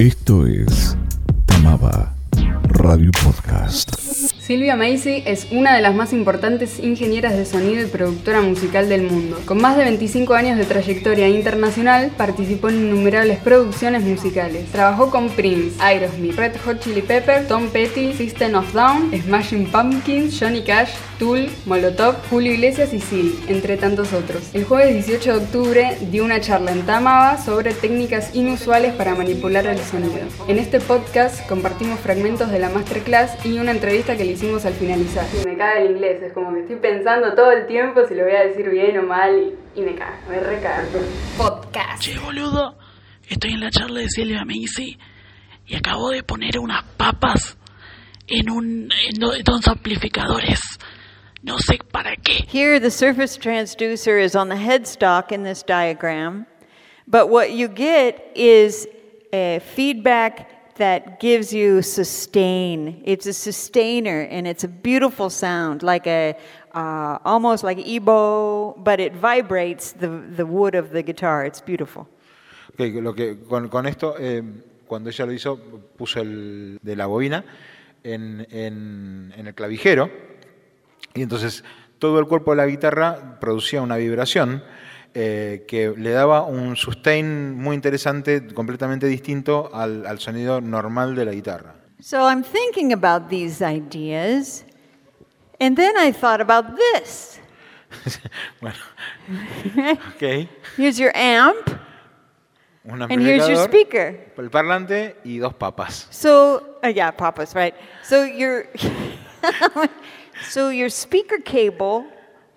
Esto 0.00 0.46
es 0.46 0.96
Tamaba 1.44 2.14
Radio 2.70 3.10
Podcast. 3.22 4.39
Silvia 4.50 4.74
Macy 4.74 5.22
es 5.26 5.46
una 5.52 5.76
de 5.76 5.80
las 5.80 5.94
más 5.94 6.12
importantes 6.12 6.80
ingenieras 6.80 7.36
de 7.36 7.44
sonido 7.44 7.84
y 7.84 7.86
productora 7.86 8.40
musical 8.40 8.88
del 8.88 9.02
mundo. 9.02 9.38
Con 9.44 9.60
más 9.60 9.76
de 9.76 9.84
25 9.84 10.34
años 10.34 10.58
de 10.58 10.64
trayectoria 10.64 11.28
internacional, 11.28 12.10
participó 12.16 12.68
en 12.68 12.88
innumerables 12.88 13.38
producciones 13.38 14.02
musicales. 14.02 14.66
Trabajó 14.72 15.08
con 15.08 15.28
Prince, 15.28 15.76
Aerosmith, 15.78 16.34
Red 16.34 16.56
Hot 16.64 16.80
Chili 16.80 17.00
Pepper, 17.00 17.46
Tom 17.46 17.68
Petty, 17.68 18.12
System 18.12 18.56
of 18.56 18.72
Down, 18.72 19.12
Smashing 19.22 19.70
Pumpkins, 19.70 20.36
Johnny 20.40 20.62
Cash, 20.62 20.94
Tool, 21.20 21.48
Molotov, 21.66 22.16
Julio 22.28 22.52
Iglesias 22.52 22.92
y 22.92 22.98
Seal, 22.98 23.32
entre 23.46 23.76
tantos 23.76 24.12
otros. 24.12 24.42
El 24.52 24.64
jueves 24.64 25.06
18 25.06 25.32
de 25.32 25.44
octubre 25.44 25.98
dio 26.10 26.24
una 26.24 26.40
charla 26.40 26.72
en 26.72 26.82
Tamaba 26.82 27.38
sobre 27.40 27.72
técnicas 27.72 28.34
inusuales 28.34 28.94
para 28.94 29.14
manipular 29.14 29.64
el 29.66 29.78
sonido. 29.78 30.26
En 30.48 30.58
este 30.58 30.80
podcast 30.80 31.46
compartimos 31.46 32.00
fragmentos 32.00 32.50
de 32.50 32.58
la 32.58 32.70
masterclass 32.70 33.46
y 33.46 33.58
una 33.58 33.70
entrevista 33.70 34.16
que 34.16 34.24
le 34.24 34.39
hicimos 34.40 34.64
al 34.64 34.72
finalizar. 34.72 35.26
Y 35.38 35.46
me 35.46 35.54
cae 35.54 35.84
el 35.84 35.90
inglés, 35.92 36.22
es 36.22 36.32
como 36.32 36.54
que 36.54 36.60
estoy 36.60 36.76
pensando 36.76 37.34
todo 37.34 37.52
el 37.52 37.66
tiempo 37.66 38.06
si 38.08 38.14
lo 38.14 38.24
voy 38.24 38.34
a 38.34 38.46
decir 38.46 38.70
bien 38.70 38.96
o 38.98 39.02
mal 39.02 39.36
y, 39.38 39.78
y 39.78 39.82
me 39.84 39.94
cae, 39.94 40.14
me 40.30 40.40
recae. 40.40 40.86
Podcast. 41.36 42.00
Che, 42.02 42.18
boludo, 42.18 42.78
estoy 43.28 43.52
en 43.52 43.60
la 43.60 43.70
charla 43.70 44.00
de 44.00 44.08
Silvia 44.08 44.46
Macy 44.46 44.98
y 45.66 45.74
acabo 45.76 46.08
de 46.08 46.22
poner 46.22 46.58
unas 46.58 46.84
papas 46.96 47.58
en, 48.28 48.48
un, 48.50 48.88
en 48.90 49.20
do- 49.20 49.34
dos 49.44 49.68
amplificadores. 49.68 50.58
No 51.42 51.58
sé 51.58 51.78
para 51.92 52.16
qué. 52.16 52.46
Here, 52.50 52.80
the 52.80 52.90
surface 52.90 53.36
transducer 53.36 54.18
is 54.24 54.34
on 54.34 54.48
the 54.48 54.56
headstock 54.56 55.32
in 55.32 55.42
this 55.42 55.62
diagram, 55.62 56.46
but 57.06 57.28
what 57.28 57.52
you 57.52 57.68
get 57.68 58.32
is 58.34 58.88
a 59.34 59.60
feedback 59.76 60.49
that 60.80 61.20
gives 61.20 61.52
you 61.52 61.82
sustain. 61.82 63.00
It's 63.04 63.26
a 63.26 63.32
sustainer, 63.32 64.22
and 64.30 64.46
it's 64.46 64.64
a 64.64 64.68
beautiful 64.68 65.30
sound, 65.30 65.82
like 65.82 66.06
a 66.08 66.34
uh, 66.74 67.18
almost 67.24 67.62
like 67.64 67.78
EBO, 67.78 68.74
but 68.82 68.98
it 69.00 69.12
vibrates 69.14 69.92
the, 69.92 70.08
the 70.36 70.44
wood 70.44 70.74
of 70.74 70.90
the 70.90 71.02
guitar. 71.02 71.44
It's 71.46 71.60
beautiful. 71.60 72.06
Ok, 72.74 72.80
lo 73.02 73.12
que, 73.14 73.36
con, 73.48 73.68
con 73.68 73.86
esto, 73.86 74.14
eh, 74.18 74.42
cuando 74.86 75.10
ella 75.10 75.26
lo 75.26 75.32
hizo, 75.32 75.58
puso 75.96 76.20
el 76.20 76.78
de 76.82 76.96
la 76.96 77.06
bobina 77.06 77.44
en, 78.02 78.46
en- 78.50 79.32
en 79.36 79.46
el 79.46 79.54
clavijero 79.54 80.10
y 81.14 81.22
entonces 81.22 81.62
todo 81.98 82.18
el 82.18 82.26
cuerpo 82.26 82.52
de 82.52 82.56
la 82.58 82.66
guitarra 82.66 83.38
producía 83.40 83.82
una 83.82 83.96
vibración 83.96 84.62
eh, 85.14 85.64
que 85.66 85.92
le 85.96 86.10
daba 86.10 86.42
un 86.42 86.76
sustain 86.76 87.54
muy 87.56 87.74
interesante, 87.74 88.46
completamente 88.54 89.06
distinto 89.06 89.70
al, 89.72 90.06
al 90.06 90.20
sonido 90.20 90.60
normal 90.60 91.14
de 91.14 91.24
la 91.24 91.32
guitarra. 91.32 91.74
So 92.00 92.26
I'm 92.28 92.42
thinking 92.42 92.92
about 92.92 93.28
these 93.28 93.60
ideas, 93.60 94.64
and 95.60 95.76
then 95.76 95.96
I 95.98 96.12
thought 96.12 96.40
about 96.40 96.76
this. 96.76 97.40
bueno, 98.60 98.76
ok. 100.14 100.48
Here's 100.76 100.98
your 100.98 101.12
amp, 101.14 101.78
Un 102.88 103.02
and 103.02 103.20
here's 103.20 103.46
your 103.48 103.68
speaker. 103.68 104.18
el 104.38 104.48
parlante 104.48 105.16
y 105.24 105.38
dos 105.38 105.52
papas. 105.54 106.06
So, 106.10 106.78
uh, 106.82 106.88
yeah, 106.88 107.10
papas, 107.10 107.54
right. 107.54 107.74
So 108.02 108.24
your 108.24 108.68
so 110.48 110.70
your 110.70 110.88
speaker 110.88 111.38
cable 111.44 112.06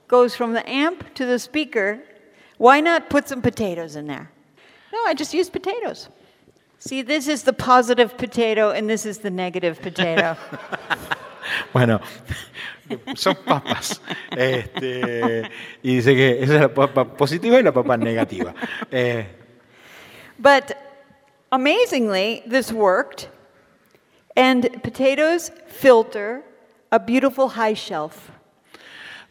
goes 0.07 0.35
from 0.35 0.53
the 0.53 0.63
amp 0.69 1.13
to 1.15 1.25
the 1.25 1.39
speaker. 1.39 1.99
Why 2.57 2.81
not 2.81 3.09
put 3.09 3.27
some 3.27 3.41
potatoes 3.41 3.95
in 3.95 4.07
there? 4.07 4.31
No, 4.91 4.99
I 5.05 5.13
just 5.13 5.33
use 5.33 5.49
potatoes. 5.49 6.09
See, 6.79 7.01
this 7.01 7.27
is 7.27 7.43
the 7.43 7.53
positive 7.53 8.17
potato 8.17 8.71
and 8.71 8.89
this 8.89 9.05
is 9.05 9.19
the 9.19 9.29
negative 9.29 9.81
potato. 9.81 10.37
Bueno, 11.73 11.99
son 13.15 13.35
papas. 13.45 14.01
Este, 14.31 15.49
y 15.81 15.95
dice 15.95 16.15
que 16.15 16.41
esa 16.41 16.55
es 16.55 16.61
la 16.61 16.73
papa 16.73 17.05
positiva 17.05 17.59
y 17.59 17.63
la 17.63 17.71
papa 17.71 17.97
negativa. 17.97 18.53
Eh, 18.91 19.25
but 20.39 20.77
amazingly, 21.51 22.43
this 22.47 22.71
worked. 22.71 23.29
And 24.35 24.81
potatoes 24.81 25.51
filter 25.67 26.43
a 26.91 26.99
beautiful 26.99 27.49
high 27.49 27.75
shelf. 27.75 28.31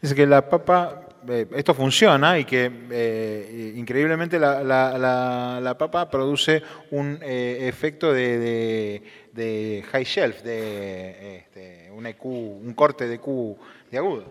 dice 0.01 0.15
que 0.15 0.25
la 0.25 0.41
papa, 0.41 1.07
eh, 1.29 1.47
esto 1.55 1.73
funciona 1.73 2.37
y 2.37 2.45
que 2.45 2.71
eh, 2.91 3.73
increíblemente 3.75 4.37
la, 4.39 4.63
la- 4.63 4.97
la- 4.97 5.59
la 5.61 5.77
papa 5.77 6.09
produce 6.09 6.61
un 6.91 7.19
eh, 7.21 7.59
efecto 7.67 8.11
de, 8.13 8.37
de- 8.39 9.03
de 9.33 9.85
high 9.91 10.03
shelf, 10.03 10.41
de 10.43 11.37
este, 11.37 11.91
un 11.91 12.05
EQ, 12.05 12.25
un 12.25 12.73
corte 12.73 13.07
de 13.07 13.19
Q 13.19 13.57
de 13.91 13.97
agudo. 13.97 14.25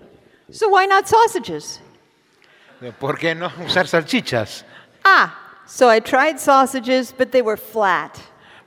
So 0.51 0.69
why 0.69 0.87
not 0.87 1.07
sausages? 1.07 1.81
¿Por 2.99 3.17
qué 3.19 3.35
no 3.35 3.51
usar 3.65 3.87
salchichas? 3.87 4.65
Ah, 5.05 5.63
so 5.67 5.89
I 5.93 6.01
tried 6.01 6.39
sausages, 6.39 7.15
but 7.17 7.31
they 7.31 7.41
were 7.43 7.57
flat. 7.57 8.17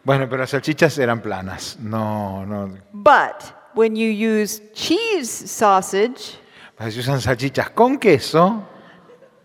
Bueno, 0.03 0.27
pero 0.29 0.41
las 0.41 0.51
salchichas 0.51 0.97
eran 0.99 1.21
planas, 1.21 1.77
no, 1.79 2.45
no. 2.45 2.77
But 2.93 3.43
when 3.73 3.95
you 3.95 4.07
use 4.09 4.61
cheese 4.73 5.29
sausage, 5.29 6.37
Usan 6.79 7.21
salchichas 7.21 7.69
con 7.69 7.97
queso, 7.97 8.67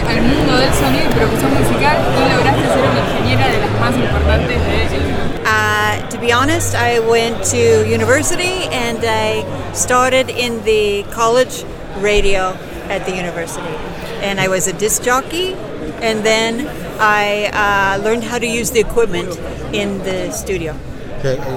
Al 0.07 0.21
mundo 0.21 0.57
del 0.57 0.73
sonido 0.73 1.05
y 1.09 1.13
producción 1.13 1.53
musical 1.53 1.97
y 1.97 2.35
lograste 2.35 2.67
ser 2.67 2.79
una 2.79 2.99
ingeniera 2.99 3.47
de 3.47 3.59
las 3.59 3.71
más 3.79 3.95
importantes 3.95 4.57
mundo. 4.57 4.99
Uh, 5.45 6.09
to 6.09 6.17
be 6.19 6.31
honest, 6.31 6.75
I 6.75 6.99
went 6.99 7.43
to 7.51 7.87
university 7.87 8.67
and 8.71 8.99
I 9.03 9.43
started 9.73 10.29
in 10.29 10.63
the 10.63 11.03
college 11.11 11.63
radio 12.01 12.55
at 12.89 13.05
the 13.05 13.15
university. 13.15 13.73
And 14.21 14.39
I 14.39 14.47
was 14.47 14.67
a 14.67 14.73
disc 14.73 15.03
jockey, 15.03 15.55
and 16.01 16.23
then 16.25 16.67
I 16.99 17.49
uh, 17.53 18.03
learned 18.03 18.25
how 18.25 18.37
to 18.37 18.45
use 18.45 18.71
the 18.71 18.79
equipment 18.79 19.39
in 19.73 19.99
the 20.03 20.31
studio. 20.31 20.75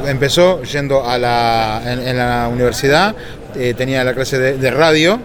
Empezó 0.07 0.63
yendo 0.63 1.05
a 1.05 1.19
la, 1.19 1.83
en, 1.85 2.01
en 2.01 2.17
la 2.19 2.49
universidad, 2.49 3.15
eh, 3.55 3.75
tenía 3.75 4.05
la 4.05 4.15
clase 4.15 4.39
de, 4.39 4.59
de 4.59 4.71
radio 4.71 5.21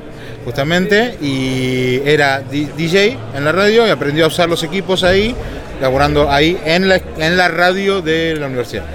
justamente 0.47 1.17
y 1.19 2.01
era 2.05 2.39
DJ 2.39 3.17
en 3.35 3.43
la 3.43 3.51
radio 3.51 3.85
y 3.85 3.89
aprendió 3.89 4.23
a 4.23 4.27
usar 4.29 4.47
los 4.47 4.63
equipos 4.63 5.03
ahí, 5.03 5.35
laborando 5.81 6.31
ahí 6.31 6.57
en 6.63 6.87
la, 6.87 7.01
en 7.17 7.35
la 7.35 7.49
radio 7.49 8.01
de 8.01 8.33
la 8.37 8.47
universidad. 8.47 8.85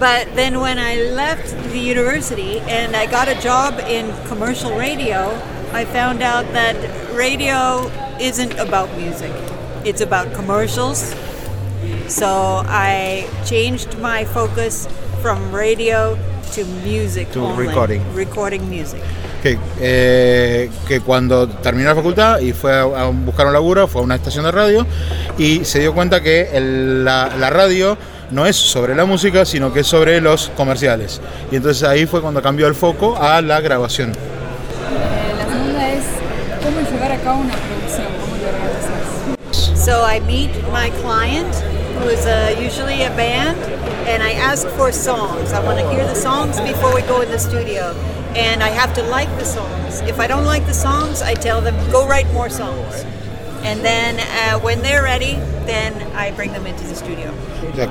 But 0.00 0.34
then 0.36 0.58
when 0.58 0.78
I 0.78 1.10
left 1.14 1.52
the 1.70 1.78
university 1.78 2.60
and 2.60 2.96
I 2.96 3.04
got 3.04 3.28
a 3.28 3.38
job 3.42 3.78
in 3.86 4.10
commercial 4.26 4.74
radio, 4.74 5.30
I 5.74 5.84
found 5.84 6.22
out 6.22 6.50
that 6.54 6.76
radio 7.14 7.90
isn't 8.18 8.58
about 8.58 8.88
music. 8.96 9.32
It's 9.84 10.00
about 10.00 10.32
commercials. 10.32 11.14
So 12.08 12.62
I 12.66 13.28
changed 13.44 13.98
my 13.98 14.24
focus 14.24 14.88
from 15.22 15.38
radio 15.52 16.16
to 16.54 16.64
music 16.84 17.30
To 17.32 17.44
only. 17.44 17.66
recording. 17.66 18.02
Recording 18.14 18.68
music. 18.68 19.00
Que, 19.42 19.58
eh, 19.80 20.70
que 20.86 21.00
cuando 21.00 21.48
terminó 21.48 21.88
la 21.88 21.94
facultad 21.96 22.38
y 22.40 22.52
fue 22.52 22.72
a, 22.78 23.06
buscar 23.06 23.46
un 23.46 23.52
laburo, 23.52 23.88
fue 23.88 24.02
a 24.02 24.04
una 24.04 24.14
estación 24.16 24.44
de 24.44 24.52
radio 24.52 24.86
y 25.38 25.64
se 25.64 25.80
dio 25.80 25.94
cuenta 25.94 26.20
que 26.22 26.50
el- 26.52 27.04
la, 27.04 27.30
la 27.38 27.50
radio 27.50 27.96
no 28.30 28.46
es 28.46 28.56
sobre 28.56 28.94
la 28.94 29.04
música, 29.04 29.44
sino 29.44 29.72
que 29.72 29.80
es 29.80 29.86
sobre 29.86 30.20
los 30.20 30.50
comerciales. 30.56 31.20
Y 31.50 31.56
entonces 31.56 31.82
ahí 31.82 32.06
fue 32.06 32.20
cuando 32.22 32.40
cambió 32.40 32.66
el 32.68 32.74
foco 32.74 33.16
a 33.20 33.40
la 33.42 33.60
grabación. 33.60 34.12
Eh, 34.12 35.34
la 35.38 35.44
segunda 35.52 35.88
es 35.90 36.04
cómo 36.62 36.80
llevar 36.90 37.12
a 37.12 37.16
cabo 37.18 37.40
una 37.40 37.54
producción, 37.54 38.06
cómo 38.20 38.36
te 38.36 38.46
organizas. 38.46 39.84
So 39.84 40.06
I 40.08 40.20
meet 40.20 40.50
my 40.72 40.90
client, 41.02 41.48
who 41.92 42.08
is 42.08 42.26
uh, 42.26 42.56
usually 42.60 43.02
a 43.02 43.10
band, 43.10 43.58
and 44.08 44.22
I 44.22 44.32
ask 44.32 44.66
for 44.76 44.92
songs. 44.92 45.52
I 45.52 45.62
want 45.64 45.78
to 45.78 45.88
hear 45.90 46.04
the 46.04 46.14
songs 46.14 46.60
before 46.60 46.94
we 46.94 47.02
go 47.02 47.20
in 47.20 47.30
the 47.30 47.38
studio, 47.38 47.94
and 48.34 48.62
I 48.62 48.68
have 48.68 48.94
to 48.94 49.02
like 49.04 49.28
the 49.38 49.44
songs. 49.44 50.00
If 50.02 50.18
I 50.18 50.26
don't 50.26 50.44
like 50.44 50.66
the 50.66 50.74
songs, 50.74 51.22
I 51.22 51.34
tell 51.34 51.60
them 51.60 51.74
go 51.90 52.06
write 52.06 52.30
more 52.32 52.50
songs, 52.50 53.04
and 53.64 53.80
then 53.84 54.18
uh, 54.18 54.58
when 54.60 54.80
they're 54.82 55.02
ready, 55.02 55.34
then 55.66 55.92
I 56.16 56.32
bring 56.32 56.52
them 56.52 56.66
into 56.66 56.84
the 56.84 56.94
studio. 56.94 57.32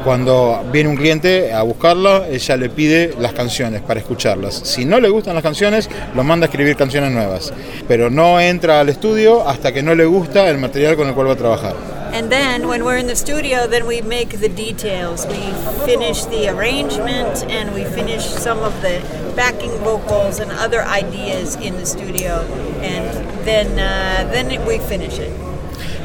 Cuando 0.04 0.64
viene 0.72 0.90
un 0.90 0.98
cliente 0.98 1.54
a 1.54 1.62
buscarlo, 1.64 2.26
ella 2.26 2.58
le 2.58 2.70
pide 2.70 3.16
las 3.18 3.34
canciones 3.34 3.82
para 3.82 4.00
escucharlas. 4.00 4.54
Si 4.54 4.84
no 4.84 5.00
le 5.00 5.10
gustan 5.10 5.34
las 5.34 5.44
canciones, 5.44 5.90
lo 6.14 6.24
manda 6.24 6.46
a 6.46 6.50
escribir 6.50 6.76
canciones 6.76 7.12
nuevas. 7.12 7.54
Pero 7.88 8.10
no 8.10 8.40
entra 8.40 8.82
al 8.82 8.90
estudio 8.90 9.48
hasta 9.48 9.72
que 9.72 9.82
no 9.82 9.96
le 9.96 10.06
gusta 10.06 10.50
el 10.50 10.58
material 10.58 10.98
con 10.98 11.08
el 11.08 11.14
cual 11.14 11.30
va 11.30 11.34
a 11.34 11.38
trabajar. 11.38 12.01
And 12.14 12.30
then 12.30 12.68
when 12.68 12.84
we're 12.84 12.98
in 12.98 13.08
the 13.08 13.16
studio, 13.16 13.68
then 13.68 13.88
we 13.88 14.02
make 14.02 14.40
the 14.42 14.50
details. 14.50 15.26
We 15.28 15.54
finish 15.86 16.26
the 16.26 16.50
arrangement 16.50 17.44
and 17.50 17.74
we 17.74 17.86
finish 17.86 18.26
some 18.26 18.60
of 18.60 18.74
the 18.82 19.02
backing 19.36 19.72
vocals 19.80 20.40
and 20.40 20.52
other 20.52 20.84
ideas 20.84 21.56
in 21.56 21.78
the 21.78 21.86
studio, 21.86 22.42
and 22.82 23.06
then 23.46 23.68
uh, 23.80 24.30
then 24.32 24.48
we 24.66 24.80
finish 24.80 25.20
it. 25.20 25.32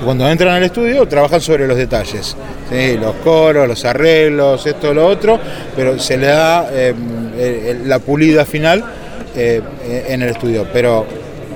Cuando 0.04 0.28
entran 0.28 0.54
al 0.54 0.62
estudio, 0.62 1.08
trabajan 1.08 1.40
sobre 1.40 1.66
los 1.66 1.76
detalles. 1.76 2.36
¿sí? 2.70 2.98
Los 2.98 3.16
coros, 3.16 3.66
los 3.66 3.84
arreglos, 3.84 4.66
esto, 4.66 4.92
lo 4.92 5.06
otro, 5.06 5.40
pero 5.74 5.98
se 5.98 6.18
le 6.18 6.26
da 6.26 6.68
eh, 6.70 7.80
la 7.84 7.98
pulida 7.98 8.44
final 8.44 8.84
eh, 9.34 9.62
en 10.06 10.22
el 10.22 10.28
estudio. 10.30 10.66
Pero 10.72 11.06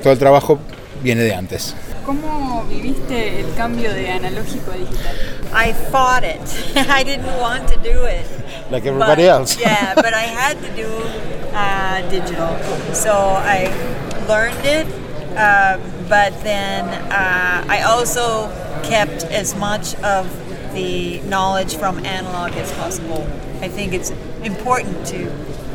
todo 0.03 0.12
el 0.12 0.19
trabajo 0.19 0.58
viene 1.03 1.23
de 1.23 1.35
antes. 1.35 1.75
¿Cómo 2.11 2.65
viviste 2.69 3.39
el 3.39 3.55
cambio 3.55 3.95
de 3.95 4.11
analógico 4.11 4.73
a 4.73 4.77
digital? 4.77 5.15
I 5.55 5.73
fought 5.93 6.25
it. 6.25 6.41
I 6.91 7.05
didn't 7.05 7.39
want 7.39 7.69
to 7.69 7.79
do 7.79 8.05
it. 8.05 8.27
Like 8.69 8.85
everybody 8.85 9.23
But- 9.23 9.31
else. 9.31 9.57
yeah, 9.61 9.95
but 9.95 10.12
I 10.12 10.23
had 10.23 10.61
to 10.61 10.75
do 10.75 10.89
uh, 11.55 12.03
digital. 12.11 12.59
So 12.95 13.12
I 13.12 13.69
learned 14.27 14.59
it, 14.67 14.89
uh, 15.37 15.79
but 16.09 16.33
then 16.43 16.89
uh, 17.12 17.65
I 17.69 17.83
also 17.83 18.49
kept 18.83 19.23
as 19.27 19.55
much 19.55 19.95
of 20.03 20.27
the 20.75 21.21
knowledge 21.29 21.77
from 21.77 22.05
analog 22.05 22.56
as 22.56 22.73
possible. 22.73 23.25
I 23.61 23.69
think 23.69 23.93
it's 23.93 24.11
important 24.43 25.06
to, 25.06 25.31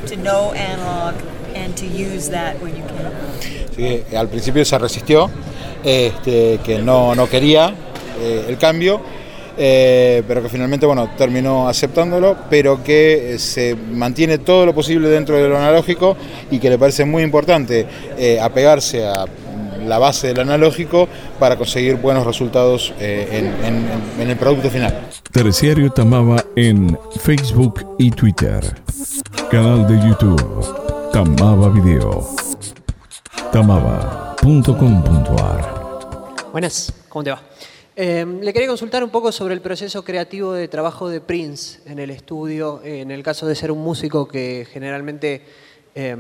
to 0.07 0.17
know 0.17 0.51
analog 0.51 1.15
and 1.55 1.77
to 1.77 1.85
use 1.87 2.27
that 2.31 2.59
when 2.59 2.75
you 2.75 2.83
can. 2.83 3.64
Que 3.75 4.05
al 4.15 4.29
principio 4.29 4.63
se 4.63 4.77
resistió, 4.77 5.29
este, 5.83 6.59
que 6.63 6.79
no, 6.79 7.13
no 7.13 7.27
quería 7.27 7.73
eh, 8.21 8.45
el 8.47 8.57
cambio, 8.57 9.01
eh, 9.57 10.23
pero 10.27 10.41
que 10.41 10.49
finalmente 10.49 10.85
bueno, 10.85 11.09
terminó 11.17 11.67
aceptándolo, 11.67 12.37
pero 12.49 12.83
que 12.83 13.35
eh, 13.35 13.39
se 13.39 13.75
mantiene 13.75 14.37
todo 14.37 14.65
lo 14.65 14.73
posible 14.73 15.09
dentro 15.09 15.35
de 15.37 15.47
lo 15.47 15.57
analógico 15.57 16.15
y 16.49 16.59
que 16.59 16.69
le 16.69 16.77
parece 16.77 17.05
muy 17.05 17.23
importante 17.23 17.85
apegarse 18.41 19.05
a 19.05 19.25
la 19.85 19.99
base 19.99 20.27
del 20.27 20.39
analógico 20.39 21.07
para 21.39 21.57
conseguir 21.57 21.95
buenos 21.97 22.25
resultados 22.25 22.93
en 22.99 24.29
el 24.29 24.37
producto 24.37 24.69
final. 24.69 25.07
Terciario 25.31 25.91
Tamaba 25.91 26.43
en 26.55 26.97
Facebook 27.21 27.85
y 27.99 28.09
Twitter. 28.09 28.63
Canal 29.51 29.87
de 29.87 30.07
YouTube 30.07 31.11
Tamaba 31.11 31.69
Video. 31.69 32.44
Tamaba.com.ar 33.55 34.51
Buenas, 36.51 36.91
¿cómo 37.07 37.23
te 37.23 37.31
va? 37.31 37.41
Eh, 37.95 38.25
le 38.41 38.51
quería 38.51 38.67
consultar 38.67 39.01
un 39.01 39.09
poco 39.09 39.31
sobre 39.31 39.53
el 39.53 39.61
proceso 39.61 40.03
creativo 40.03 40.51
de 40.51 40.67
trabajo 40.67 41.07
de 41.07 41.21
Prince 41.21 41.79
en 41.85 41.99
el 41.99 42.09
estudio, 42.09 42.81
en 42.83 43.11
el 43.11 43.23
caso 43.23 43.47
de 43.47 43.55
ser 43.55 43.71
un 43.71 43.81
músico 43.81 44.27
que 44.27 44.67
generalmente 44.69 45.45
eh, 45.95 46.17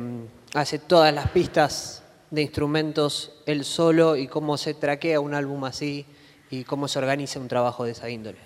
hace 0.53 0.79
todas 0.79 1.13
las 1.13 1.27
pistas 1.31 2.03
de 2.31 2.41
instrumentos 2.41 3.33
él 3.45 3.65
solo 3.65 4.15
y 4.15 4.27
cómo 4.29 4.55
se 4.57 4.73
traquea 4.73 5.19
un 5.19 5.33
álbum 5.33 5.65
así 5.65 6.05
y 6.49 6.63
cómo 6.63 6.87
se 6.87 6.99
organiza 6.99 7.37
un 7.41 7.49
trabajo 7.49 7.83
de 7.83 7.91
esa 7.91 8.09
índole. 8.09 8.37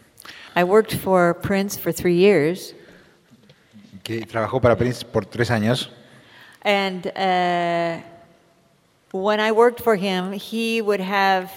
I 0.55 0.63
worked 0.63 0.97
for 0.97 1.39
Prince 1.39 1.79
for 1.79 1.93
three 1.93 2.17
years. 2.17 2.73
Que 4.01 4.21
trabajó 4.21 4.59
para 4.59 4.75
Prince 4.75 5.05
por 5.05 5.27
tres 5.27 5.51
años. 5.51 5.91
And 6.63 7.05
uh, 7.05 8.18
when 9.11 9.39
I 9.39 9.51
worked 9.51 9.81
for 9.81 9.95
him, 9.95 10.31
he 10.33 10.81
would 10.81 10.99
have 10.99 11.51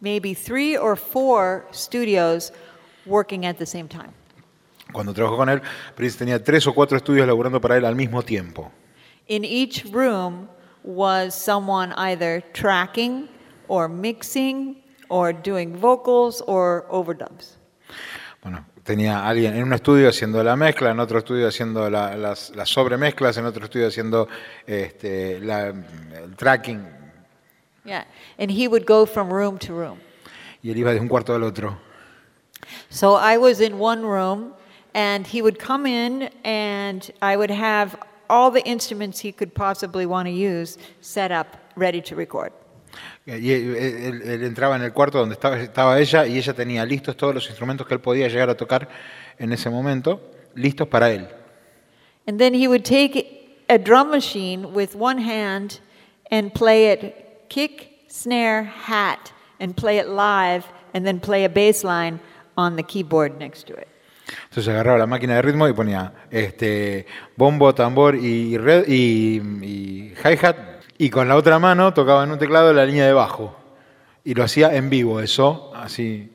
maybe 0.00 0.34
three 0.34 0.76
or 0.76 0.96
four 0.96 1.66
studios 1.70 2.52
working 3.06 3.46
at 3.46 3.58
the 3.58 3.66
same 3.66 3.88
time. 3.88 4.12
Cuando 4.92 5.12
trabajó 5.12 5.36
con 5.36 5.48
él, 5.48 5.60
Prince 5.94 6.16
tenía 6.16 6.42
tres 6.42 6.66
o 6.66 6.72
cuatro 6.72 6.96
estudios 6.96 7.26
laburando 7.26 7.60
para 7.60 7.76
él 7.76 7.84
al 7.84 7.94
mismo 7.94 8.22
tiempo. 8.24 8.70
In 9.28 9.44
each 9.44 9.84
room 9.92 10.48
was 10.82 11.34
someone 11.34 11.92
either 11.92 12.42
tracking 12.54 13.28
or 13.68 13.88
mixing 13.88 14.76
or 15.10 15.32
doing 15.32 15.76
vocals 15.76 16.40
or 16.46 16.86
overdubs. 16.90 17.56
Bueno, 18.42 18.64
tenía 18.88 19.28
alguien 19.28 19.54
en 19.54 19.64
un 19.64 19.74
estudio 19.74 20.08
haciendo 20.08 20.42
la 20.42 20.56
mezcla, 20.56 20.90
en 20.90 20.98
otro 20.98 21.18
estudio 21.18 21.46
haciendo 21.46 21.90
la- 21.90 22.16
las, 22.16 22.48
las 22.56 22.70
sobremezclas, 22.70 23.36
en 23.36 23.44
otro 23.44 23.64
estudio 23.66 23.86
haciendo 23.86 24.26
este, 24.66 25.38
la- 25.40 25.66
el 25.68 26.34
tracking. 26.36 26.80
Yeah. 27.84 28.06
And 28.38 28.50
he 28.50 28.66
would 28.66 28.86
go 28.86 29.04
from 29.04 29.28
room 29.30 29.58
to 29.58 29.74
room. 29.74 29.98
Y 30.62 30.70
él 30.70 30.78
iba 30.78 30.94
de 30.94 31.00
un 31.00 31.08
cuarto 31.08 31.34
al 31.34 31.42
otro. 31.42 31.76
So 32.88 33.14
I 33.16 33.36
was 33.36 33.60
in 33.60 33.78
one 33.78 34.02
room, 34.06 34.54
and 34.94 35.26
he 35.26 35.42
would 35.42 35.58
come 35.58 35.84
in, 35.86 36.30
and 36.44 37.02
I 37.20 37.36
would 37.36 37.50
have 37.50 37.94
all 38.30 38.50
the 38.50 38.62
instruments 38.66 39.20
he 39.20 39.32
could 39.32 39.52
possibly 39.54 40.06
want 40.06 40.26
to 40.28 40.32
use 40.32 40.78
set 41.02 41.30
up, 41.30 41.58
ready 41.76 42.00
to 42.00 42.16
record. 42.16 42.52
Y 43.26 43.52
él, 43.52 43.76
él- 43.76 44.22
él 44.22 44.44
entraba 44.44 44.76
en 44.76 44.82
el 44.82 44.92
cuarto 44.92 45.18
donde 45.18 45.34
estaba, 45.34 45.58
estaba 45.60 45.98
ella 45.98 46.26
y 46.26 46.38
ella 46.38 46.54
tenía 46.54 46.84
listos 46.84 47.16
todos 47.16 47.34
los 47.34 47.46
instrumentos 47.48 47.86
que 47.86 47.94
él 47.94 48.00
podía 48.00 48.28
llegar 48.28 48.48
a 48.50 48.56
tocar 48.56 48.88
en 49.38 49.52
ese 49.52 49.68
momento, 49.70 50.20
listos 50.54 50.88
para 50.88 51.10
él. 51.10 51.28
And 52.26 52.38
then 52.38 52.54
he 52.54 52.66
would 52.68 52.84
take 52.84 53.64
a 53.68 53.78
drum 53.78 54.10
machine 54.10 54.66
with 54.74 54.94
one 54.94 55.18
hand 55.22 55.80
and 56.30 56.52
play 56.52 56.90
it 56.92 57.48
kick, 57.48 58.04
snare, 58.08 58.64
hat, 58.64 59.32
and 59.60 59.74
play 59.74 59.98
it 59.98 60.06
live, 60.06 60.64
and 60.94 61.04
then 61.04 61.20
play 61.20 61.44
a 61.44 61.48
bass 61.48 61.84
line 61.84 62.18
on 62.56 62.76
the 62.76 62.82
keyboard 62.82 63.38
next 63.38 63.66
to 63.66 63.74
it. 63.74 63.88
Entonces 64.50 64.68
agarraba 64.68 64.98
la 64.98 65.06
máquina 65.06 65.36
de 65.36 65.42
ritmo 65.42 65.66
y 65.68 65.72
ponía 65.72 66.12
este, 66.30 67.06
bombo, 67.36 67.74
tambor 67.74 68.14
y, 68.14 68.58
red, 68.58 68.84
y, 68.86 69.40
y 69.62 70.14
hi-hat. 70.22 70.56
Y 70.98 71.10
con 71.10 71.28
la 71.28 71.36
otra 71.36 71.60
mano 71.60 71.94
tocaba 71.94 72.24
en 72.24 72.32
un 72.32 72.38
teclado 72.38 72.72
la 72.72 72.84
línea 72.84 73.06
de 73.06 73.12
bajo. 73.12 73.54
Y 74.24 74.34
lo 74.34 74.42
hacía 74.42 74.74
en 74.74 74.90
vivo, 74.90 75.20
eso, 75.20 75.72
así. 75.74 76.28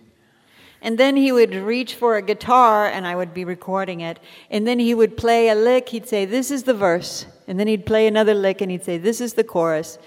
And 0.81 0.97
then 0.97 1.15
he 1.15 1.31
would 1.31 1.53
reach 1.53 1.95
for 1.95 2.15
a 2.15 2.21
guitar, 2.21 2.87
and 2.87 3.05
I 3.05 3.15
would 3.15 3.33
be 3.33 3.45
recording 3.45 4.01
it. 4.01 4.19
And 4.49 4.67
then 4.67 4.79
he 4.79 4.93
would 4.93 5.15
play 5.15 5.49
a 5.49 5.55
lick. 5.55 5.89
He'd 5.89 6.07
say, 6.07 6.25
This 6.25 6.51
is 6.51 6.63
the 6.63 6.73
verse. 6.73 7.25
And 7.47 7.57
then 7.57 7.67
he'd 7.67 7.85
play 7.85 8.07
another 8.07 8.33
lick, 8.33 8.61
and 8.61 8.69
he'd 8.69 8.83
say, 8.83 8.97
This 8.97 9.21
is 9.21 9.33
the 9.33 9.45
chorus. 9.45 9.97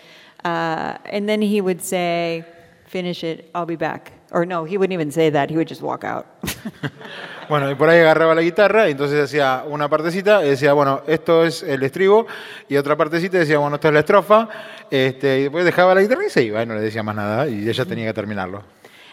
Uh, 0.44 0.98
and 1.06 1.26
then 1.26 1.40
he 1.40 1.62
would 1.62 1.82
say, 1.82 2.44
Finish 2.86 3.24
it, 3.24 3.50
I'll 3.54 3.66
be 3.66 3.76
back. 3.76 4.12
Or 4.32 4.44
no, 4.44 4.64
he 4.64 4.76
wouldn't 4.76 4.92
even 4.92 5.10
say 5.10 5.30
that. 5.30 5.48
He 5.50 5.56
would 5.56 5.68
just 5.68 5.82
walk 5.82 6.04
out. 6.04 6.26
Bueno, 7.48 7.70
y 7.70 7.76
por 7.76 7.88
ahí 7.88 8.00
agarraba 8.00 8.34
la 8.34 8.42
guitarra 8.42 8.88
y 8.88 8.90
entonces 8.90 9.22
hacía 9.22 9.62
una 9.68 9.88
partecita 9.88 10.44
y 10.44 10.48
decía, 10.48 10.72
bueno, 10.72 11.02
esto 11.06 11.44
es 11.44 11.62
el 11.62 11.80
estribo, 11.84 12.26
y 12.68 12.76
otra 12.76 12.96
partecita 12.96 13.38
decía, 13.38 13.58
bueno, 13.58 13.76
esto 13.76 13.86
es 13.86 13.94
la 13.94 14.00
estrofa, 14.00 14.48
este, 14.90 15.38
y 15.38 15.42
después 15.44 15.64
dejaba 15.64 15.94
la 15.94 16.00
guitarra 16.00 16.26
y 16.26 16.30
se 16.30 16.42
iba, 16.42 16.60
y 16.60 16.66
no 16.66 16.74
le 16.74 16.80
decía 16.80 17.04
más 17.04 17.14
nada, 17.14 17.48
y 17.48 17.68
ella 17.68 17.84
tenía 17.84 18.06
que 18.06 18.14
terminarlo. 18.14 18.64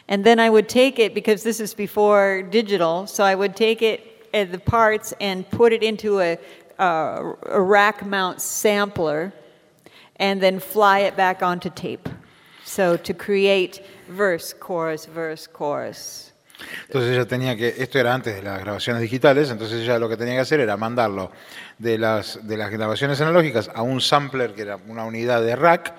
and 0.08 0.26
then 0.26 0.40
I 0.40 0.50
would 0.50 0.68
take 0.68 1.00
it, 1.00 1.14
because 1.14 1.44
this 1.44 1.60
is 1.60 1.74
before 1.74 2.42
digital, 2.44 3.08
so 3.08 3.24
I 3.24 3.36
would 3.36 3.56
take 3.56 3.82
it, 3.82 4.28
uh, 4.34 4.44
the 4.46 4.60
parts, 4.60 5.14
and 5.22 5.50
put 5.50 5.72
it 5.72 5.82
into 5.82 6.20
a, 6.20 6.38
uh, 6.78 7.34
a 7.44 7.62
rack 7.62 8.06
mount 8.06 8.42
sampler, 8.42 9.32
and 10.18 10.42
then 10.42 10.60
fly 10.60 11.00
it 11.00 11.16
back 11.16 11.42
onto 11.42 11.70
tape. 11.70 12.10
So 12.66 12.98
to 12.98 13.14
create 13.14 13.86
verse, 14.10 14.54
chorus, 14.54 15.06
verse, 15.06 15.48
chorus. 15.48 16.33
Entonces 16.88 17.12
ella 17.12 17.26
tenía 17.26 17.56
que, 17.56 17.76
esto 17.78 18.00
era 18.00 18.14
antes 18.14 18.36
de 18.36 18.42
las 18.42 18.60
grabaciones 18.60 19.02
digitales, 19.02 19.50
entonces 19.50 19.82
ella 19.82 20.00
lo 20.00 20.10
que 20.10 20.18
tenía 20.18 20.36
que 20.36 20.42
hacer 20.42 20.60
era 20.60 20.78
mandarlo 20.78 21.32
de 21.78 21.98
las, 21.98 22.46
de 22.46 22.58
las 22.58 22.72
grabaciones 22.72 23.20
analógicas 23.22 23.70
a 23.74 23.82
un 23.82 24.02
sampler 24.02 24.54
que 24.54 24.64
era 24.64 24.78
una 24.88 25.06
unidad 25.06 25.42
de 25.42 25.56
rack, 25.56 25.94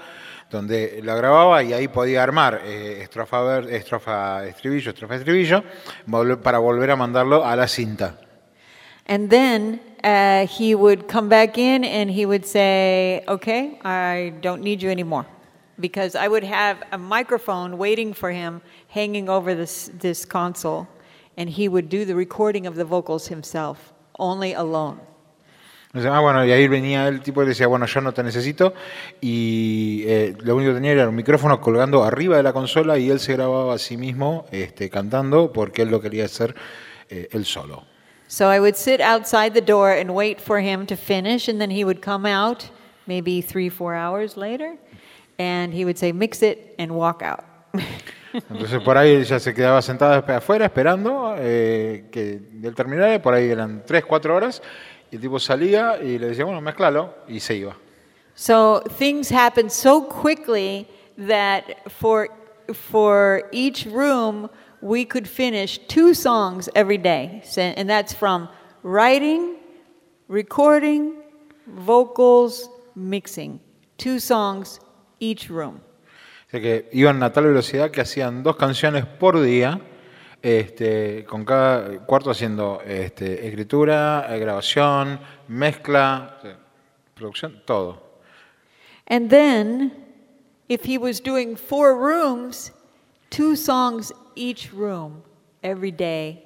donde 0.51 1.01
la 1.03 1.15
grababa 1.17 1.63
y 1.63 1.73
ahí 1.73 1.89
podía 1.89 2.23
armar 2.23 2.61
eh, 2.65 3.01
estrofa, 3.03 3.59
estrofa, 3.61 4.47
estribillo, 4.47 4.91
estrofa, 4.91 5.17
estribillo, 5.17 5.65
para 6.43 6.59
volver 6.59 6.91
a 6.91 6.97
mandarlo 6.97 7.45
a 7.45 7.57
la 7.57 7.67
cinta. 7.67 8.19
And 9.07 9.29
then 9.29 9.81
uh, 10.03 10.47
he 10.47 10.75
would 10.75 11.09
come 11.09 11.29
back 11.29 11.59
in 11.59 11.85
and 11.85 12.11
he 12.11 12.25
would 12.25 12.47
say, 12.47 13.23
Okay, 13.29 13.79
I 13.85 14.33
don't 14.41 14.63
need 14.63 14.83
you 14.83 14.91
anymore. 14.91 15.27
Because 15.79 16.15
I 16.15 16.29
would 16.29 16.45
have 16.45 16.83
a 16.93 16.99
microphone 16.99 17.79
waiting 17.79 18.15
for 18.15 18.31
him 18.31 18.63
hanging 18.89 19.29
over 19.29 19.55
this, 19.55 19.91
this 19.99 20.25
console, 20.25 20.87
and 21.37 21.51
he 21.51 21.69
would 21.69 21.89
do 21.89 22.05
the 22.05 22.15
recording 22.15 22.67
of 22.67 22.77
the 22.77 22.85
vocals 22.85 23.27
himself, 23.29 23.93
only 24.19 24.53
alone. 24.53 25.01
Ah, 25.97 26.19
bueno, 26.19 26.45
y 26.45 26.51
ahí 26.51 26.67
venía 26.67 27.07
el 27.07 27.21
tipo 27.23 27.45
y 27.45 27.47
decía, 27.47 27.69
bueno, 27.69 27.87
yo 27.87 28.01
no 28.01 28.13
te 28.13 28.25
necesito. 28.25 28.75
Y 29.21 30.03
eh, 30.07 30.35
lo 30.41 30.57
único 30.57 30.71
que 30.71 30.75
tenía 30.75 30.93
era 30.93 31.09
un 31.09 31.15
micrófono 31.15 31.61
colgando 31.61 32.03
arriba 32.03 32.37
de 32.37 32.43
la 32.43 32.53
consola 32.53 32.99
y 32.99 33.11
él 33.11 33.21
se 33.21 33.35
grababa 33.35 33.75
a 33.75 33.79
sí 33.79 33.97
mismo 33.97 34.45
este, 34.51 34.91
cantando 34.91 35.53
porque 35.53 35.83
él 35.83 35.91
lo 35.91 36.01
quería 36.01 36.25
hacer 36.25 36.57
eh, 37.09 37.29
él 37.31 37.45
solo. 37.45 37.85
So 38.27 38.51
I 38.51 38.59
would 38.59 38.75
sit 38.75 39.01
outside 39.01 39.55
the 39.55 39.61
door 39.61 39.93
and 39.93 40.11
wait 40.11 40.41
for 40.41 40.59
him 40.59 40.87
to 40.87 40.97
finish, 40.97 41.49
and 41.49 41.61
then 41.61 41.71
he 41.71 41.85
would 41.85 42.01
come 42.01 42.27
out 42.27 42.65
maybe 43.07 43.41
three, 43.41 43.69
four 43.69 43.95
hours 43.95 44.37
later, 44.37 44.77
and 45.39 45.73
he 45.73 45.85
would 45.85 45.99
say, 45.99 46.13
Mix 46.13 46.43
it 46.43 46.75
and 46.79 46.93
walk 46.93 47.23
out. 47.23 47.45
Entonces 48.51 48.83
por 48.83 48.99
ahí 48.99 49.11
ella 49.11 49.39
se 49.39 49.55
quedaba 49.55 49.81
sentada 49.81 50.19
afuera 50.37 50.65
esperando 50.65 51.37
eh, 51.39 52.07
que 52.11 52.41
él 52.63 52.75
terminara, 52.75 53.23
por 53.23 53.33
ahí 53.33 53.49
eran 53.49 53.85
3, 53.87 54.05
4 54.05 54.35
horas, 54.35 54.63
y 55.11 55.17
el 55.17 55.23
tipo 55.23 55.39
salía 55.39 55.99
y 56.03 56.19
le 56.19 56.29
decía, 56.29 56.45
bueno, 56.45 56.61
mezclalo, 56.61 57.15
y 57.29 57.39
se 57.39 57.55
iba. 57.55 57.77
So 58.35 58.83
things 58.99 59.31
happen 59.31 59.71
so 59.71 60.09
quickly 60.09 60.89
that 61.17 61.89
for, 61.89 62.29
for 62.73 63.49
each 63.53 63.87
room, 63.87 64.51
we 64.81 65.05
could 65.05 65.29
finish 65.29 65.79
two 65.87 66.15
songs 66.15 66.69
every 66.75 66.99
day. 66.99 67.43
And 67.57 67.89
that's 67.89 68.13
from 68.13 68.49
writing, 68.83 69.57
recording, 70.27 71.23
vocals, 71.69 72.69
mixing. 72.97 73.61
Two 73.97 74.19
songs 74.19 74.81
each 75.31 75.49
room. 75.49 75.77
O 75.77 76.51
sea 76.51 76.61
que 76.61 76.89
iban 76.93 77.23
a 77.23 77.33
tal 77.33 77.47
velocidad 77.47 77.91
que 77.91 78.01
hacían 78.01 78.43
dos 78.43 78.57
canciones 78.57 79.07
por 79.07 79.41
día, 79.41 79.81
este, 80.43 81.25
con 81.25 81.45
cada 81.45 82.05
cuarto 82.07 82.31
haciendo 82.31 82.81
este, 82.87 83.47
escritura, 83.49 84.27
eh, 84.29 84.39
grabación, 84.39 85.19
mezcla, 85.49 86.39
producción, 87.15 87.63
todo. 87.65 88.03
And 89.07 89.31
then, 89.31 89.93
if 90.69 90.85
he 90.85 90.99
was 90.99 91.21
doing 91.21 91.57
four 91.57 91.97
rooms, 91.97 92.73
two 93.31 93.57
songs 93.57 94.13
each 94.35 94.73
room 94.73 95.23
every 95.63 95.91
day. 95.91 96.45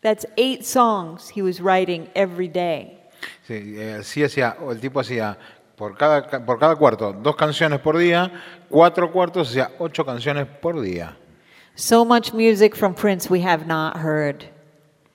That's 0.00 0.24
eight 0.36 0.64
songs 0.64 1.28
he 1.28 1.42
was 1.42 1.60
writing 1.60 2.08
every 2.14 2.48
day. 2.48 2.98
Sí, 3.46 3.76
eh, 3.76 3.98
así 4.00 4.22
hacía, 4.22 4.56
el 4.70 4.80
tipo 4.80 5.00
hacía 5.00 5.36
por 5.78 5.96
cada, 5.96 6.26
ca- 6.26 6.44
por 6.44 6.58
cada 6.58 6.74
cuarto 6.76 7.12
dos 7.12 7.36
canciones 7.36 7.78
por 7.80 7.96
día, 7.96 8.30
cuatro 8.68 9.10
cuartos 9.12 9.48
hacía 9.50 9.70
ocho 9.78 10.04
canciones 10.04 10.46
por 10.60 10.80
día. 10.80 11.16
So 11.76 12.04
much 12.04 12.32
music 12.34 12.74
from 12.76 12.94
Prince 12.94 13.30
we 13.30 13.40
have 13.42 13.66
not 13.66 13.96
heard. 13.96 14.44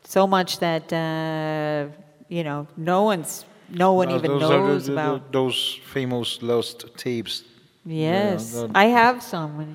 So 0.05 0.25
much 0.25 0.60
that, 0.60 0.91
uh, 0.93 1.91
you 2.29 2.43
know, 2.43 2.67
no 2.77 3.03
one's, 3.03 3.46
no 3.70 3.91
one 3.93 4.10
even 4.12 4.39
those 4.39 4.50
knows 4.50 4.86
the- 4.86 4.93
about. 4.93 5.32
those 5.32 5.79
famous 5.93 6.41
lost 6.41 6.86
tapes. 6.96 7.43
Yes, 7.86 8.51
the- 8.53 8.70
I 8.74 8.86
have 8.86 9.22
some. 9.22 9.65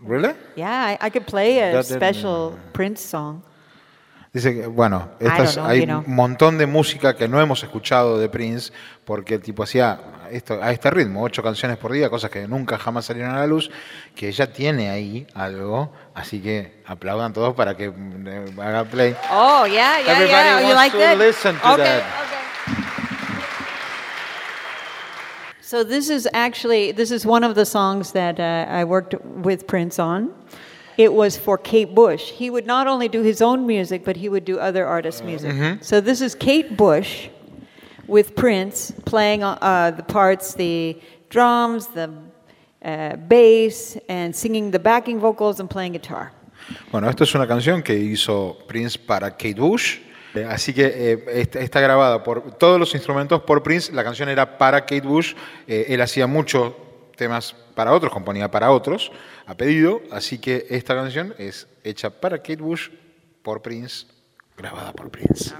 Really? 0.00 0.34
Yeah, 0.56 0.96
I, 1.00 1.06
I 1.06 1.10
could 1.10 1.26
play 1.26 1.58
a 1.60 1.72
That 1.72 1.84
special 1.86 2.56
Prince 2.72 3.00
song. 3.00 3.42
Dice 4.32 4.54
que, 4.54 4.66
bueno, 4.66 5.08
estas- 5.20 5.54
know, 5.54 5.66
hay 5.66 5.80
you 5.80 5.86
know. 5.86 6.04
un 6.06 6.14
montón 6.14 6.58
de 6.58 6.66
música 6.66 7.16
que 7.16 7.28
no 7.28 7.40
hemos 7.40 7.62
escuchado 7.62 8.18
de 8.18 8.28
Prince, 8.28 8.72
porque 9.06 9.34
el 9.36 9.40
tipo 9.40 9.62
hacía 9.62 9.98
esto, 10.30 10.62
a 10.62 10.70
este 10.70 10.90
ritmo, 10.90 11.22
ocho 11.22 11.42
canciones 11.42 11.78
por 11.78 11.92
día, 11.92 12.10
cosas 12.10 12.30
que 12.30 12.46
nunca 12.46 12.76
jamás 12.78 13.06
salieron 13.06 13.34
a 13.34 13.38
la 13.38 13.46
luz, 13.46 13.70
que 14.14 14.28
ella 14.28 14.52
tiene 14.52 14.90
ahí 14.90 15.26
algo, 15.34 15.90
así 16.14 16.40
que 16.42 16.82
aplaudan 16.86 17.32
todos 17.32 17.54
para 17.54 17.74
que 17.74 17.86
eh, 17.86 18.44
haga 18.60 18.84
play. 18.84 19.16
Oh, 19.32 19.66
yeah, 19.66 19.98
yeah, 20.00 20.12
Everybody 20.12 20.28
yeah. 20.30 20.60
You 20.60 20.66
wants 20.66 20.74
like 20.76 20.92
to 20.92 20.98
that? 20.98 21.16
listen 21.18 21.56
to 21.58 21.72
okay, 21.72 21.82
that. 21.84 22.02
okay. 22.02 22.38
So 25.62 25.84
this 25.84 26.08
is 26.08 26.26
actually 26.32 26.92
this 26.92 27.10
is 27.10 27.26
one 27.26 27.44
of 27.44 27.54
the 27.54 27.66
songs 27.66 28.12
that 28.12 28.40
uh, 28.40 28.66
I 28.70 28.84
worked 28.84 29.14
with 29.22 29.66
Prince 29.66 29.98
on. 29.98 30.30
It 30.98 31.14
was 31.14 31.38
for 31.38 31.56
Kate 31.56 31.94
Bush. 31.94 32.32
He 32.32 32.50
would 32.50 32.66
not 32.66 32.88
only 32.88 33.08
do 33.08 33.22
his 33.22 33.40
own 33.40 33.66
music, 33.68 34.04
but 34.04 34.16
he 34.16 34.28
would 34.28 34.44
do 34.44 34.58
other 34.58 34.84
artists' 34.84 35.22
music. 35.22 35.54
So 35.80 36.00
this 36.00 36.20
is 36.20 36.34
Kate 36.34 36.76
Bush 36.76 37.28
with 38.08 38.34
Prince 38.34 38.92
playing 39.06 39.44
uh, 39.44 39.92
the 39.96 40.02
parts, 40.02 40.54
the 40.54 40.96
drums, 41.30 41.86
the 41.94 42.10
uh, 42.84 43.14
bass, 43.28 43.96
and 44.08 44.34
singing 44.34 44.72
the 44.72 44.80
backing 44.80 45.20
vocals 45.20 45.60
and 45.60 45.70
playing 45.70 45.92
guitar. 45.92 46.32
Bueno, 46.90 47.08
esto 47.08 47.22
es 47.22 47.32
una 47.34 47.46
canción 47.46 47.82
que 47.82 47.94
hizo 47.94 48.58
Prince 48.66 48.98
para 48.98 49.30
Kate 49.30 49.54
Bush. 49.60 49.98
eh, 50.34 50.44
Así 50.50 50.74
que 50.74 50.84
eh, 50.84 51.48
está, 51.54 51.80
grabada 51.80 52.24
por 52.24 52.58
todos 52.58 52.78
los 52.80 52.92
instrumentos 52.94 53.40
por 53.42 53.62
Prince. 53.62 53.92
La 53.92 54.02
canción 54.02 54.28
era 54.28 54.58
para 54.58 54.80
Kate 54.80 55.06
Bush. 55.06 55.34
eh, 55.68 55.86
él 55.90 56.00
hacía 56.00 56.26
muchos 56.26 56.72
temas 57.18 57.54
para 57.74 57.92
otros, 57.92 58.10
componía 58.10 58.50
para 58.50 58.70
otros 58.70 59.12
a 59.44 59.54
pedido. 59.54 60.00
Así 60.10 60.38
que 60.38 60.66
esta 60.70 60.94
canción 60.94 61.34
es 61.36 61.68
hecha 61.84 62.08
para 62.08 62.38
Kate 62.38 62.56
Bush 62.56 62.88
por 63.42 63.60
Prince, 63.60 64.06
grabada 64.56 64.92
por 64.94 65.10
Prince. 65.10 65.54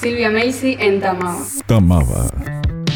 Silvia 0.00 0.30
Macy 0.30 0.78
en 0.80 0.98
Tamao. 0.98 1.36
Tamaba. 1.66 2.26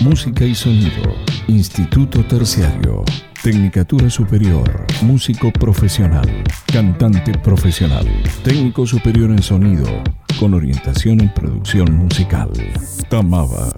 Música 0.03 0.43
y 0.47 0.55
sonido. 0.55 1.15
Instituto 1.49 2.25
Terciario. 2.25 3.05
Tecnicatura 3.43 4.09
Superior. 4.09 4.87
Músico 5.03 5.53
profesional. 5.53 6.27
Cantante 6.73 7.39
profesional. 7.41 8.07
Técnico 8.43 8.87
superior 8.87 9.31
en 9.31 9.43
sonido. 9.43 9.85
Con 10.41 10.55
orientación 10.55 11.21
en 11.21 11.35
producción 11.35 11.93
musical. 11.93 12.51
Tamaba. 13.11 13.69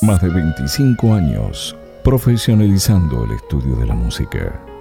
Más 0.00 0.20
de 0.20 0.30
25 0.30 1.14
años 1.14 1.76
profesionalizando 2.02 3.24
el 3.26 3.30
estudio 3.30 3.76
de 3.76 3.86
la 3.86 3.94
música. 3.94 4.71